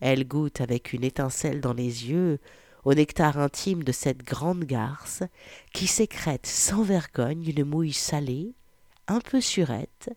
Elle 0.00 0.28
goûte 0.28 0.60
avec 0.60 0.92
une 0.92 1.02
étincelle 1.02 1.62
dans 1.62 1.72
les 1.72 2.10
yeux 2.10 2.40
au 2.84 2.92
nectar 2.92 3.38
intime 3.38 3.84
de 3.84 3.92
cette 3.92 4.22
grande 4.22 4.64
garce 4.64 5.22
qui 5.72 5.86
sécrète 5.86 6.44
sans 6.44 6.82
vergogne 6.82 7.48
une 7.48 7.64
mouille 7.64 7.94
salée, 7.94 8.52
un 9.06 9.20
peu 9.20 9.40
surette, 9.40 10.10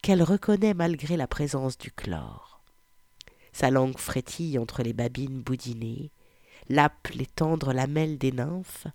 qu'elle 0.00 0.22
reconnaît 0.22 0.72
malgré 0.72 1.18
la 1.18 1.26
présence 1.26 1.76
du 1.76 1.92
chlore. 1.92 2.47
Sa 3.58 3.70
langue 3.70 3.98
frétille 3.98 4.56
entre 4.56 4.84
les 4.84 4.92
babines 4.92 5.42
boudinées, 5.42 6.12
lappe 6.68 7.08
les 7.08 7.26
tendres 7.26 7.72
lamelles 7.72 8.16
des 8.16 8.30
nymphes, 8.30 8.86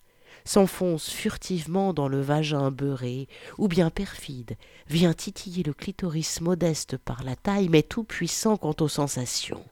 s'enfonce 0.46 1.10
furtivement 1.10 1.92
dans 1.92 2.08
le 2.08 2.22
vagin 2.22 2.72
beurré, 2.72 3.28
ou 3.58 3.68
bien 3.68 3.90
perfide, 3.90 4.56
vient 4.88 5.14
titiller 5.14 5.64
le 5.64 5.74
clitoris 5.74 6.40
modeste 6.40 6.96
par 6.96 7.26
la 7.26 7.36
taille, 7.36 7.68
mais 7.68 7.84
tout 7.84 8.06
puissant 8.06 8.56
quant 8.56 8.74
aux 8.80 8.88
sensations. 8.88 9.66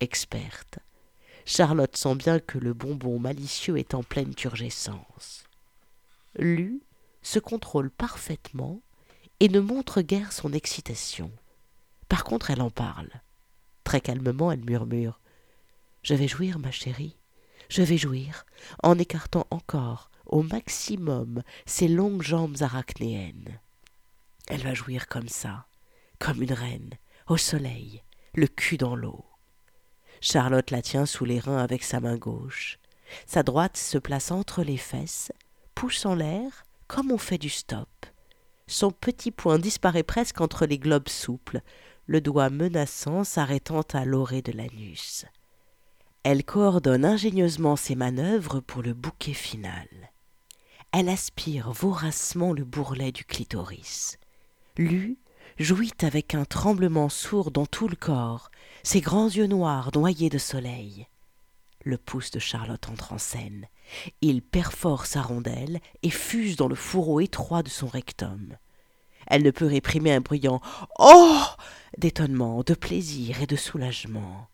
Experte, 0.00 0.80
Charlotte 1.44 1.96
sent 1.96 2.16
bien 2.16 2.40
que 2.40 2.58
le 2.58 2.74
bonbon 2.74 3.20
malicieux 3.20 3.78
est 3.78 3.94
en 3.94 4.02
pleine 4.02 4.34
turgescence. 4.34 5.44
Lu 6.34 6.80
se 7.22 7.38
contrôle 7.38 7.92
parfaitement 7.92 8.80
et 9.38 9.48
ne 9.48 9.60
montre 9.60 10.00
guère 10.00 10.32
son 10.32 10.52
excitation. 10.52 11.30
Par 12.08 12.24
contre, 12.24 12.50
elle 12.50 12.60
en 12.60 12.70
parle. 12.70 13.10
Très 13.84 14.00
calmement, 14.00 14.50
elle 14.50 14.64
murmure 14.64 15.20
Je 16.02 16.14
vais 16.14 16.28
jouir, 16.28 16.58
ma 16.58 16.70
chérie, 16.70 17.16
je 17.68 17.82
vais 17.82 17.98
jouir, 17.98 18.44
en 18.82 18.98
écartant 18.98 19.46
encore, 19.50 20.10
au 20.26 20.42
maximum, 20.42 21.42
ses 21.66 21.88
longues 21.88 22.22
jambes 22.22 22.56
arachnéennes. 22.60 23.60
Elle 24.48 24.62
va 24.62 24.74
jouir 24.74 25.08
comme 25.08 25.28
ça, 25.28 25.66
comme 26.18 26.42
une 26.42 26.52
reine, 26.52 26.94
au 27.28 27.36
soleil, 27.36 28.02
le 28.34 28.46
cul 28.46 28.76
dans 28.76 28.96
l'eau. 28.96 29.24
Charlotte 30.20 30.70
la 30.70 30.82
tient 30.82 31.06
sous 31.06 31.24
les 31.24 31.38
reins 31.38 31.58
avec 31.58 31.82
sa 31.82 32.00
main 32.00 32.16
gauche. 32.16 32.78
Sa 33.26 33.42
droite 33.42 33.76
se 33.76 33.98
place 33.98 34.30
entre 34.30 34.62
les 34.62 34.76
fesses, 34.76 35.32
pousse 35.74 36.06
en 36.06 36.14
l'air, 36.14 36.64
comme 36.86 37.12
on 37.12 37.18
fait 37.18 37.38
du 37.38 37.50
stop. 37.50 37.88
Son 38.66 38.90
petit 38.90 39.30
poing 39.30 39.58
disparaît 39.58 40.02
presque 40.02 40.40
entre 40.40 40.64
les 40.64 40.78
globes 40.78 41.08
souples, 41.08 41.60
le 42.06 42.20
doigt 42.20 42.50
menaçant 42.50 43.24
s'arrêtant 43.24 43.82
à 43.92 44.04
l'orée 44.04 44.42
de 44.42 44.52
l'anus. 44.52 45.26
Elle 46.22 46.44
coordonne 46.44 47.04
ingénieusement 47.04 47.76
ses 47.76 47.94
manœuvres 47.94 48.60
pour 48.60 48.82
le 48.82 48.94
bouquet 48.94 49.34
final. 49.34 49.88
Elle 50.92 51.08
aspire 51.08 51.72
voracement 51.72 52.52
le 52.52 52.64
bourrelet 52.64 53.12
du 53.12 53.24
clitoris. 53.24 54.18
Lu 54.76 55.18
jouit 55.58 55.92
avec 56.02 56.34
un 56.34 56.44
tremblement 56.44 57.08
sourd 57.08 57.50
dans 57.50 57.66
tout 57.66 57.88
le 57.88 57.96
corps, 57.96 58.50
ses 58.82 59.00
grands 59.00 59.28
yeux 59.28 59.46
noirs 59.46 59.90
noyés 59.94 60.30
de 60.30 60.38
soleil. 60.38 61.06
Le 61.84 61.98
pouce 61.98 62.30
de 62.30 62.38
Charlotte 62.38 62.88
entre 62.88 63.12
en 63.12 63.18
scène. 63.18 63.66
Il 64.22 64.40
perfore 64.40 65.04
sa 65.04 65.20
rondelle 65.20 65.80
et 66.02 66.10
fuse 66.10 66.56
dans 66.56 66.68
le 66.68 66.74
fourreau 66.74 67.20
étroit 67.20 67.62
de 67.62 67.68
son 67.68 67.86
rectum. 67.86 68.56
Elle 69.26 69.42
ne 69.42 69.50
peut 69.50 69.66
réprimer 69.66 70.12
un 70.12 70.20
bruyant 70.20 70.60
Oh 70.98 71.42
d'étonnement, 71.98 72.62
de 72.62 72.74
plaisir 72.74 73.42
et 73.42 73.46
de 73.46 73.56
soulagement. 73.56 74.48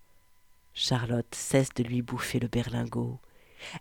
Charlotte 0.75 1.35
cesse 1.35 1.71
de 1.75 1.83
lui 1.83 2.03
bouffer 2.03 2.39
le 2.39 2.49
berlingot. 2.49 3.21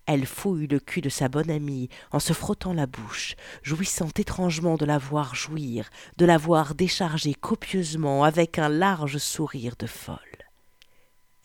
Elle 0.05 0.25
fouille 0.25 0.67
le 0.67 0.79
cul 0.79 1.01
de 1.01 1.10
sa 1.10 1.29
bonne 1.29 1.50
amie 1.50 1.89
en 2.12 2.19
se 2.19 2.34
frottant 2.34 2.74
la 2.74 2.86
bouche, 2.86 3.36
jouissant 3.63 4.10
étrangement 4.17 4.75
de 4.75 4.86
la 4.86 4.98
voir 4.98 5.36
jouir, 5.36 5.89
de 6.17 6.25
la 6.25 6.38
voir 6.38 6.75
décharger 6.75 7.34
copieusement 7.34 8.24
avec 8.24 8.60
un 8.60 8.69
large 8.69 9.17
sourire 9.17 9.75
de 9.79 9.88
folle. 9.88 10.17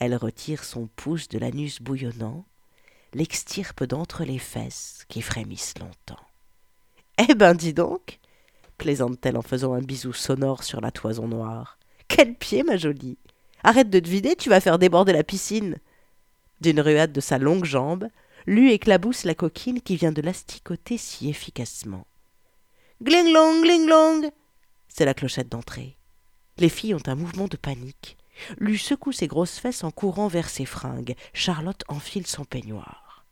Elle 0.01 0.17
retire 0.17 0.65
son 0.65 0.89
pouce 0.89 1.29
de 1.29 1.39
l'anus 1.39 1.81
bouillonnant, 1.81 2.45
l'extirpe 3.13 3.85
d'entre 3.85 4.25
les 4.25 4.41
fesses 4.41 5.05
qui 5.09 5.23
frémissent 5.23 5.79
longtemps. 5.79 6.27
Eh 7.29 7.35
ben, 7.35 7.55
dis 7.55 7.75
donc 7.75 8.19
plaisante-t-elle 8.85 9.39
en 9.39 9.43
faisant 9.43 9.73
un 9.73 9.81
bisou 9.81 10.13
sonore 10.13 10.63
sur 10.63 10.83
la 10.83 10.91
toison 10.91 11.27
noire. 11.27 11.79
Quel 12.07 12.35
pied, 12.35 12.63
ma 12.63 12.77
jolie 12.77 13.17
Arrête 13.63 13.89
de 13.89 13.99
te 13.99 14.07
vider, 14.07 14.37
tu 14.37 14.51
vas 14.51 14.61
faire 14.61 14.79
déborder 14.79 15.15
la 15.15 15.25
piscine. 15.25 15.79
D'une 16.61 16.83
ruade 16.83 17.11
de 17.11 17.23
sa 17.23 17.39
longue 17.39 17.65
jambe, 17.65 18.09
Lu 18.45 18.73
éclabousse 18.73 19.25
la 19.25 19.35
coquine 19.35 19.81
qui 19.81 19.97
vient 19.97 20.13
de 20.13 20.21
l'asticoter 20.21 20.99
si 20.99 21.31
efficacement. 21.31 22.07
Gling-long, 23.03 23.63
gling-long 23.63 24.31
C'est 24.89 25.07
la 25.07 25.15
clochette 25.15 25.49
d'entrée. 25.49 25.97
Les 26.59 26.69
filles 26.69 26.95
ont 26.95 27.07
un 27.07 27.15
mouvement 27.15 27.49
de 27.49 27.57
panique. 27.57 28.19
Lu 28.59 28.77
secoue 28.77 29.13
ses 29.13 29.29
grosses 29.29 29.59
fesses 29.59 29.83
en 29.83 29.91
courant 29.91 30.29
vers 30.29 30.51
ses 30.51 30.67
fringues. 30.67 31.15
Charlotte 31.33 31.85
enfile 31.89 32.27
son 32.27 32.45
peignoir. 32.45 33.25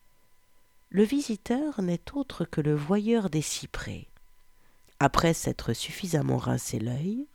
Le 0.89 1.03
visiteur 1.03 1.83
n'est 1.83 2.11
autre 2.15 2.47
que 2.47 2.63
le 2.63 2.75
voyeur 2.75 3.29
des 3.29 3.43
cyprès. 3.43 4.09
Après 5.05 5.35
s'être 5.35 5.73
suffisamment 5.73 6.37
rincé 6.37 6.79
l'œil, 6.79 7.27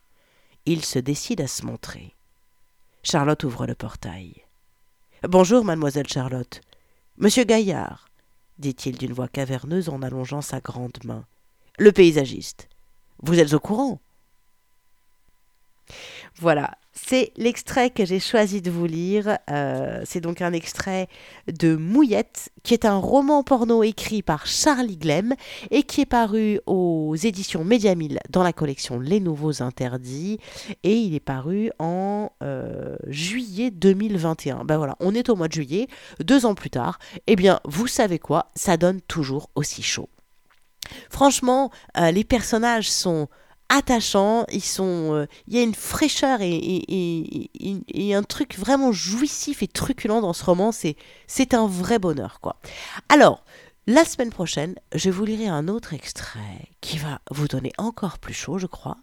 il 0.65 0.85
se 0.85 0.99
décide 0.99 1.41
à 1.41 1.47
se 1.47 1.65
montrer. 1.65 2.15
Charlotte 3.03 3.43
ouvre 3.43 3.67
le 3.67 3.75
portail. 3.75 4.45
Bonjour, 5.23 5.65
mademoiselle 5.65 6.07
Charlotte. 6.07 6.61
Monsieur 7.17 7.43
Gaillard, 7.43 8.07
dit-il 8.57 8.97
d'une 8.97 9.11
voix 9.11 9.27
caverneuse 9.27 9.89
en 9.89 10.01
allongeant 10.01 10.41
sa 10.41 10.61
grande 10.61 10.97
main. 11.03 11.25
Le 11.77 11.91
paysagiste. 11.91 12.69
Vous 13.21 13.37
êtes 13.37 13.51
au 13.51 13.59
courant? 13.59 13.99
Voilà, 16.39 16.77
c'est 16.93 17.31
l'extrait 17.37 17.89
que 17.89 18.05
j'ai 18.05 18.19
choisi 18.19 18.61
de 18.61 18.69
vous 18.69 18.85
lire. 18.85 19.37
Euh, 19.49 20.01
c'est 20.05 20.21
donc 20.21 20.41
un 20.41 20.53
extrait 20.53 21.07
de 21.51 21.75
Mouillette, 21.75 22.49
qui 22.63 22.73
est 22.73 22.85
un 22.85 22.97
roman 22.97 23.43
porno 23.43 23.81
écrit 23.81 24.21
par 24.21 24.45
Charlie 24.45 24.97
Glem 24.97 25.33
et 25.71 25.83
qui 25.83 26.01
est 26.01 26.05
paru 26.05 26.59
aux 26.65 27.15
éditions 27.15 27.63
Médiamille 27.63 28.19
dans 28.29 28.43
la 28.43 28.53
collection 28.53 28.99
Les 28.99 29.19
Nouveaux 29.19 29.63
Interdits. 29.63 30.39
Et 30.83 30.95
il 30.95 31.15
est 31.15 31.19
paru 31.19 31.71
en 31.79 32.31
euh, 32.43 32.95
juillet 33.07 33.71
2021. 33.71 34.63
Ben 34.63 34.77
voilà, 34.77 34.95
on 34.99 35.15
est 35.15 35.29
au 35.29 35.35
mois 35.35 35.47
de 35.47 35.53
juillet, 35.53 35.87
deux 36.23 36.45
ans 36.45 36.55
plus 36.55 36.69
tard. 36.69 36.99
Eh 37.25 37.35
bien, 37.35 37.59
vous 37.65 37.87
savez 37.87 38.19
quoi? 38.19 38.51
Ça 38.55 38.77
donne 38.77 39.01
toujours 39.01 39.49
aussi 39.55 39.81
chaud. 39.81 40.09
Franchement, 41.09 41.71
euh, 41.97 42.11
les 42.11 42.23
personnages 42.23 42.89
sont 42.89 43.27
attachants, 43.69 44.45
ils 44.51 44.63
sont, 44.63 45.13
euh, 45.13 45.25
il 45.47 45.55
y 45.55 45.59
a 45.59 45.63
une 45.63 45.75
fraîcheur 45.75 46.39
et, 46.41 48.13
un 48.13 48.23
truc 48.23 48.57
vraiment 48.57 48.91
jouissif 48.91 49.61
et 49.61 49.67
truculent 49.67 50.21
dans 50.21 50.33
ce 50.33 50.43
roman, 50.43 50.71
c'est, 50.71 50.95
c'est 51.27 51.53
un 51.53 51.67
vrai 51.67 51.99
bonheur 51.99 52.39
quoi. 52.41 52.55
Alors, 53.09 53.43
la 53.89 54.03
semaine 54.03 54.31
prochaine, 54.31 54.75
je 54.93 55.09
vous 55.09 55.23
lirai 55.23 55.47
un 55.47 55.69
autre 55.69 55.93
extrait 55.93 56.67
qui 56.81 56.97
va 56.97 57.21
vous 57.31 57.47
donner 57.47 57.71
encore 57.77 58.19
plus 58.19 58.33
chaud, 58.33 58.57
je 58.57 58.67
crois. 58.67 58.97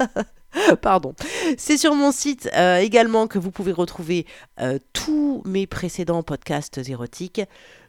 Pardon. 0.82 1.14
C'est 1.58 1.78
sur 1.78 1.96
mon 1.96 2.12
site 2.12 2.50
euh, 2.56 2.80
également 2.80 3.28
que 3.28 3.40
vous 3.40 3.52
pouvez 3.52 3.72
retrouver 3.72 4.26
euh, 4.60 4.80
tous 4.92 5.42
mes 5.46 5.66
précédents 5.66 6.24
podcasts 6.24 6.78
érotiques. 6.90 7.42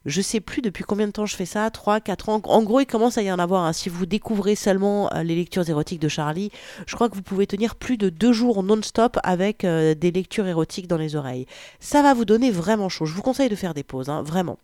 Je 0.06 0.20
sais 0.20 0.38
plus 0.38 0.62
depuis 0.62 0.84
combien 0.84 1.08
de 1.08 1.12
temps 1.12 1.26
je 1.26 1.34
fais 1.34 1.46
ça, 1.46 1.68
3, 1.68 1.98
4 1.98 2.28
ans. 2.28 2.40
En 2.44 2.62
gros, 2.62 2.78
il 2.78 2.86
commence 2.86 3.18
à 3.18 3.22
y 3.22 3.32
en 3.32 3.40
avoir. 3.40 3.64
Hein. 3.64 3.72
Si 3.72 3.88
vous 3.88 4.06
découvrez 4.06 4.54
seulement 4.54 5.12
euh, 5.12 5.24
les 5.24 5.34
lectures 5.34 5.68
érotiques 5.68 6.00
de 6.00 6.06
Charlie, 6.06 6.52
je 6.86 6.94
crois 6.94 7.08
que 7.08 7.16
vous 7.16 7.22
pouvez 7.22 7.48
tenir 7.48 7.74
plus 7.74 7.96
de 7.96 8.08
deux 8.08 8.32
jours 8.32 8.62
non-stop 8.62 9.18
avec 9.24 9.64
euh, 9.64 9.94
des 9.94 10.12
lectures 10.12 10.46
érotiques 10.46 10.86
dans 10.86 10.96
les 10.96 11.16
oreilles. 11.16 11.46
Ça 11.80 12.02
va 12.02 12.14
vous 12.14 12.24
donner 12.24 12.52
vraiment 12.52 12.88
chaud. 12.88 13.04
Je 13.04 13.14
vous 13.14 13.22
conseille 13.22 13.48
de 13.48 13.56
faire 13.56 13.74
des 13.74 13.82
pauses, 13.82 14.08
hein, 14.08 14.22
vraiment. 14.22 14.58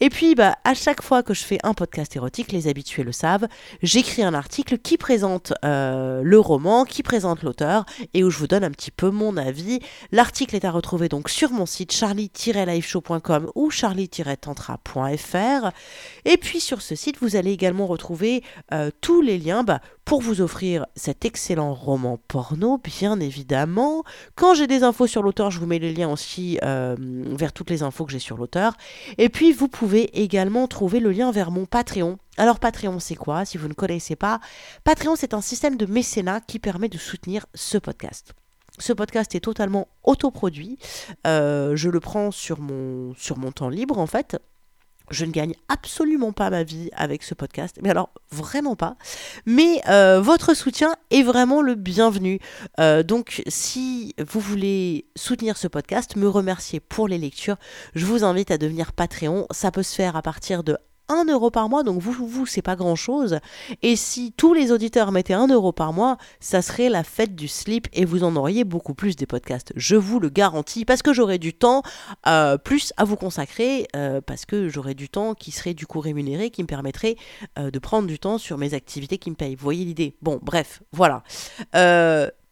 Et 0.00 0.08
puis, 0.08 0.34
bah, 0.34 0.56
à 0.64 0.72
chaque 0.72 1.02
fois 1.02 1.22
que 1.22 1.34
je 1.34 1.44
fais 1.44 1.58
un 1.62 1.74
podcast 1.74 2.16
érotique, 2.16 2.50
les 2.52 2.66
habitués 2.66 3.02
le 3.02 3.12
savent, 3.12 3.48
j'écris 3.82 4.22
un 4.22 4.32
article 4.32 4.78
qui 4.78 4.96
présente 4.96 5.52
euh, 5.62 6.22
le 6.22 6.38
roman, 6.38 6.86
qui 6.86 7.02
présente 7.02 7.42
l'auteur 7.42 7.84
et 8.14 8.24
où 8.24 8.30
je 8.30 8.38
vous 8.38 8.46
donne 8.46 8.64
un 8.64 8.70
petit 8.70 8.90
peu 8.90 9.10
mon 9.10 9.36
avis. 9.36 9.80
L'article 10.10 10.56
est 10.56 10.64
à 10.64 10.70
retrouver 10.70 11.10
donc 11.10 11.28
sur 11.28 11.50
mon 11.50 11.66
site 11.66 11.92
charlie-liveshow.com 11.92 13.50
ou 13.54 13.70
charlie-tantra 13.70 14.78
et 16.24 16.36
puis 16.36 16.60
sur 16.60 16.80
ce 16.80 16.94
site, 16.94 17.18
vous 17.20 17.36
allez 17.36 17.52
également 17.52 17.86
retrouver 17.86 18.42
euh, 18.72 18.90
tous 19.00 19.20
les 19.20 19.38
liens 19.38 19.62
bah, 19.62 19.80
pour 20.04 20.20
vous 20.20 20.40
offrir 20.40 20.86
cet 20.94 21.24
excellent 21.24 21.74
roman 21.74 22.18
porno, 22.28 22.78
bien 22.78 23.20
évidemment. 23.20 24.04
Quand 24.36 24.54
j'ai 24.54 24.66
des 24.66 24.82
infos 24.82 25.06
sur 25.06 25.22
l'auteur, 25.22 25.50
je 25.50 25.58
vous 25.58 25.66
mets 25.66 25.78
les 25.78 25.92
liens 25.92 26.10
aussi 26.10 26.58
euh, 26.62 26.96
vers 26.98 27.52
toutes 27.52 27.70
les 27.70 27.82
infos 27.82 28.04
que 28.04 28.12
j'ai 28.12 28.18
sur 28.18 28.36
l'auteur. 28.36 28.74
Et 29.18 29.28
puis 29.28 29.52
vous 29.52 29.68
pouvez 29.68 30.20
également 30.20 30.66
trouver 30.66 31.00
le 31.00 31.10
lien 31.10 31.30
vers 31.32 31.50
mon 31.50 31.66
Patreon. 31.66 32.18
Alors 32.38 32.58
Patreon, 32.58 32.98
c'est 32.98 33.16
quoi? 33.16 33.44
Si 33.44 33.58
vous 33.58 33.68
ne 33.68 33.74
connaissez 33.74 34.16
pas, 34.16 34.40
Patreon, 34.84 35.16
c'est 35.16 35.34
un 35.34 35.40
système 35.40 35.76
de 35.76 35.86
mécénat 35.86 36.40
qui 36.40 36.58
permet 36.58 36.88
de 36.88 36.98
soutenir 36.98 37.46
ce 37.54 37.78
podcast. 37.78 38.34
Ce 38.78 38.92
podcast 38.92 39.34
est 39.34 39.40
totalement 39.40 39.88
autoproduit. 40.04 40.78
Euh, 41.26 41.76
je 41.76 41.88
le 41.88 42.00
prends 42.00 42.30
sur 42.30 42.60
mon, 42.60 43.14
sur 43.14 43.38
mon 43.38 43.50
temps 43.52 43.70
libre 43.70 43.98
en 43.98 44.06
fait. 44.06 44.36
Je 45.10 45.24
ne 45.24 45.30
gagne 45.30 45.54
absolument 45.68 46.32
pas 46.32 46.50
ma 46.50 46.62
vie 46.62 46.90
avec 46.92 47.22
ce 47.22 47.34
podcast, 47.34 47.78
mais 47.82 47.90
alors 47.90 48.10
vraiment 48.30 48.76
pas. 48.76 48.96
Mais 49.44 49.80
euh, 49.88 50.20
votre 50.20 50.54
soutien 50.54 50.96
est 51.10 51.22
vraiment 51.22 51.62
le 51.62 51.74
bienvenu. 51.74 52.40
Euh, 52.80 53.02
donc 53.02 53.42
si 53.46 54.14
vous 54.18 54.40
voulez 54.40 55.06
soutenir 55.16 55.56
ce 55.56 55.68
podcast, 55.68 56.16
me 56.16 56.28
remercier 56.28 56.80
pour 56.80 57.08
les 57.08 57.18
lectures, 57.18 57.56
je 57.94 58.04
vous 58.04 58.24
invite 58.24 58.50
à 58.50 58.58
devenir 58.58 58.92
Patreon. 58.92 59.46
Ça 59.50 59.70
peut 59.70 59.82
se 59.82 59.94
faire 59.94 60.16
à 60.16 60.22
partir 60.22 60.64
de 60.64 60.76
1 61.08 61.26
euro 61.26 61.50
par 61.50 61.68
mois, 61.68 61.82
donc 61.82 62.00
vous, 62.00 62.12
vous, 62.12 62.46
c'est 62.46 62.62
pas 62.62 62.76
grand 62.76 62.96
chose. 62.96 63.38
Et 63.82 63.96
si 63.96 64.32
tous 64.32 64.54
les 64.54 64.72
auditeurs 64.72 65.12
mettaient 65.12 65.34
1 65.34 65.48
euro 65.48 65.72
par 65.72 65.92
mois, 65.92 66.16
ça 66.40 66.62
serait 66.62 66.88
la 66.88 67.04
fête 67.04 67.34
du 67.34 67.48
slip 67.48 67.88
et 67.92 68.04
vous 68.04 68.24
en 68.24 68.36
auriez 68.36 68.64
beaucoup 68.64 68.94
plus 68.94 69.16
des 69.16 69.26
podcasts. 69.26 69.72
Je 69.76 69.96
vous 69.96 70.20
le 70.20 70.28
garantis, 70.28 70.84
parce 70.84 71.02
que 71.02 71.12
j'aurai 71.12 71.38
du 71.38 71.54
temps 71.54 71.82
euh, 72.26 72.58
plus 72.58 72.92
à 72.96 73.04
vous 73.04 73.16
consacrer, 73.16 73.86
euh, 73.94 74.20
parce 74.20 74.46
que 74.46 74.68
j'aurai 74.68 74.94
du 74.94 75.08
temps 75.08 75.34
qui 75.34 75.50
serait 75.50 75.74
du 75.74 75.86
coup 75.86 76.00
rémunéré, 76.00 76.50
qui 76.50 76.62
me 76.62 76.68
permettrait 76.68 77.16
euh, 77.58 77.70
de 77.70 77.78
prendre 77.78 78.08
du 78.08 78.18
temps 78.18 78.38
sur 78.38 78.58
mes 78.58 78.74
activités 78.74 79.18
qui 79.18 79.30
me 79.30 79.36
payent. 79.36 79.54
Vous 79.54 79.64
voyez 79.64 79.84
l'idée? 79.84 80.16
Bon, 80.22 80.38
bref, 80.42 80.82
voilà 80.92 81.22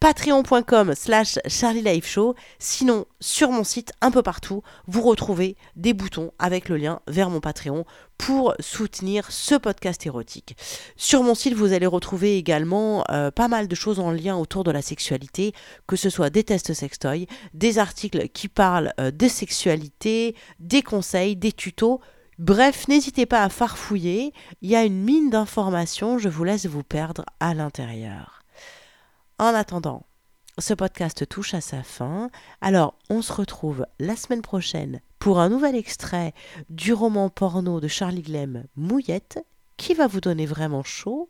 patreon.com 0.04 0.94
slash 0.94 1.38
Charlie 1.46 2.02
Show. 2.02 2.34
Sinon, 2.58 3.06
sur 3.20 3.50
mon 3.50 3.64
site, 3.64 3.94
un 4.02 4.10
peu 4.10 4.22
partout, 4.22 4.62
vous 4.86 5.00
retrouvez 5.00 5.56
des 5.76 5.94
boutons 5.94 6.30
avec 6.38 6.68
le 6.68 6.76
lien 6.76 7.00
vers 7.08 7.30
mon 7.30 7.40
Patreon 7.40 7.86
pour 8.18 8.54
soutenir 8.60 9.32
ce 9.32 9.54
podcast 9.54 10.04
érotique. 10.04 10.58
Sur 10.96 11.22
mon 11.22 11.34
site, 11.34 11.54
vous 11.54 11.72
allez 11.72 11.86
retrouver 11.86 12.36
également 12.36 13.02
euh, 13.10 13.30
pas 13.30 13.48
mal 13.48 13.66
de 13.66 13.74
choses 13.74 13.98
en 13.98 14.10
lien 14.10 14.36
autour 14.36 14.62
de 14.62 14.70
la 14.70 14.82
sexualité, 14.82 15.54
que 15.86 15.96
ce 15.96 16.10
soit 16.10 16.28
des 16.28 16.44
tests 16.44 16.74
sextoy, 16.74 17.26
des 17.54 17.78
articles 17.78 18.28
qui 18.28 18.48
parlent 18.48 18.92
euh, 19.00 19.10
de 19.10 19.26
sexualité, 19.26 20.36
des 20.60 20.82
conseils, 20.82 21.34
des 21.34 21.52
tutos. 21.52 22.02
Bref, 22.38 22.88
n'hésitez 22.88 23.24
pas 23.24 23.42
à 23.42 23.48
farfouiller, 23.48 24.34
il 24.60 24.68
y 24.68 24.76
a 24.76 24.84
une 24.84 25.02
mine 25.02 25.30
d'informations, 25.30 26.18
je 26.18 26.28
vous 26.28 26.44
laisse 26.44 26.66
vous 26.66 26.82
perdre 26.82 27.24
à 27.40 27.54
l'intérieur. 27.54 28.43
En 29.38 29.52
attendant, 29.52 30.06
ce 30.58 30.74
podcast 30.74 31.28
touche 31.28 31.54
à 31.54 31.60
sa 31.60 31.82
fin. 31.82 32.30
Alors, 32.60 32.96
on 33.10 33.20
se 33.20 33.32
retrouve 33.32 33.84
la 33.98 34.14
semaine 34.14 34.42
prochaine 34.42 35.00
pour 35.18 35.40
un 35.40 35.48
nouvel 35.48 35.74
extrait 35.74 36.32
du 36.70 36.92
roman 36.92 37.30
porno 37.30 37.80
de 37.80 37.88
Charlie 37.88 38.22
Glem, 38.22 38.64
Mouillette, 38.76 39.44
qui 39.76 39.94
va 39.94 40.06
vous 40.06 40.20
donner 40.20 40.46
vraiment 40.46 40.84
chaud. 40.84 41.28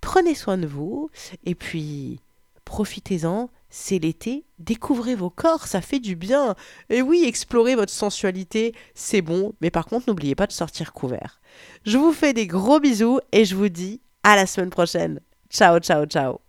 Prenez 0.00 0.34
soin 0.34 0.58
de 0.58 0.66
vous 0.66 1.08
et 1.44 1.54
puis 1.54 2.20
profitez-en. 2.64 3.48
C'est 3.68 3.98
l'été, 3.98 4.44
découvrez 4.58 5.14
vos 5.14 5.28
corps, 5.28 5.66
ça 5.66 5.80
fait 5.80 5.98
du 6.00 6.16
bien. 6.16 6.54
Et 6.88 7.02
oui, 7.02 7.24
explorez 7.26 7.74
votre 7.74 7.92
sensualité, 7.92 8.74
c'est 8.94 9.22
bon, 9.22 9.52
mais 9.60 9.70
par 9.70 9.86
contre, 9.86 10.08
n'oubliez 10.08 10.34
pas 10.34 10.46
de 10.46 10.52
sortir 10.52 10.92
couvert. 10.92 11.40
Je 11.84 11.98
vous 11.98 12.12
fais 12.12 12.32
des 12.32 12.46
gros 12.46 12.80
bisous 12.80 13.20
et 13.32 13.44
je 13.44 13.54
vous 13.54 13.68
dis 13.68 14.00
à 14.22 14.34
la 14.34 14.46
semaine 14.46 14.70
prochaine. 14.70 15.20
Ciao, 15.50 15.78
ciao, 15.78 16.06
ciao. 16.06 16.45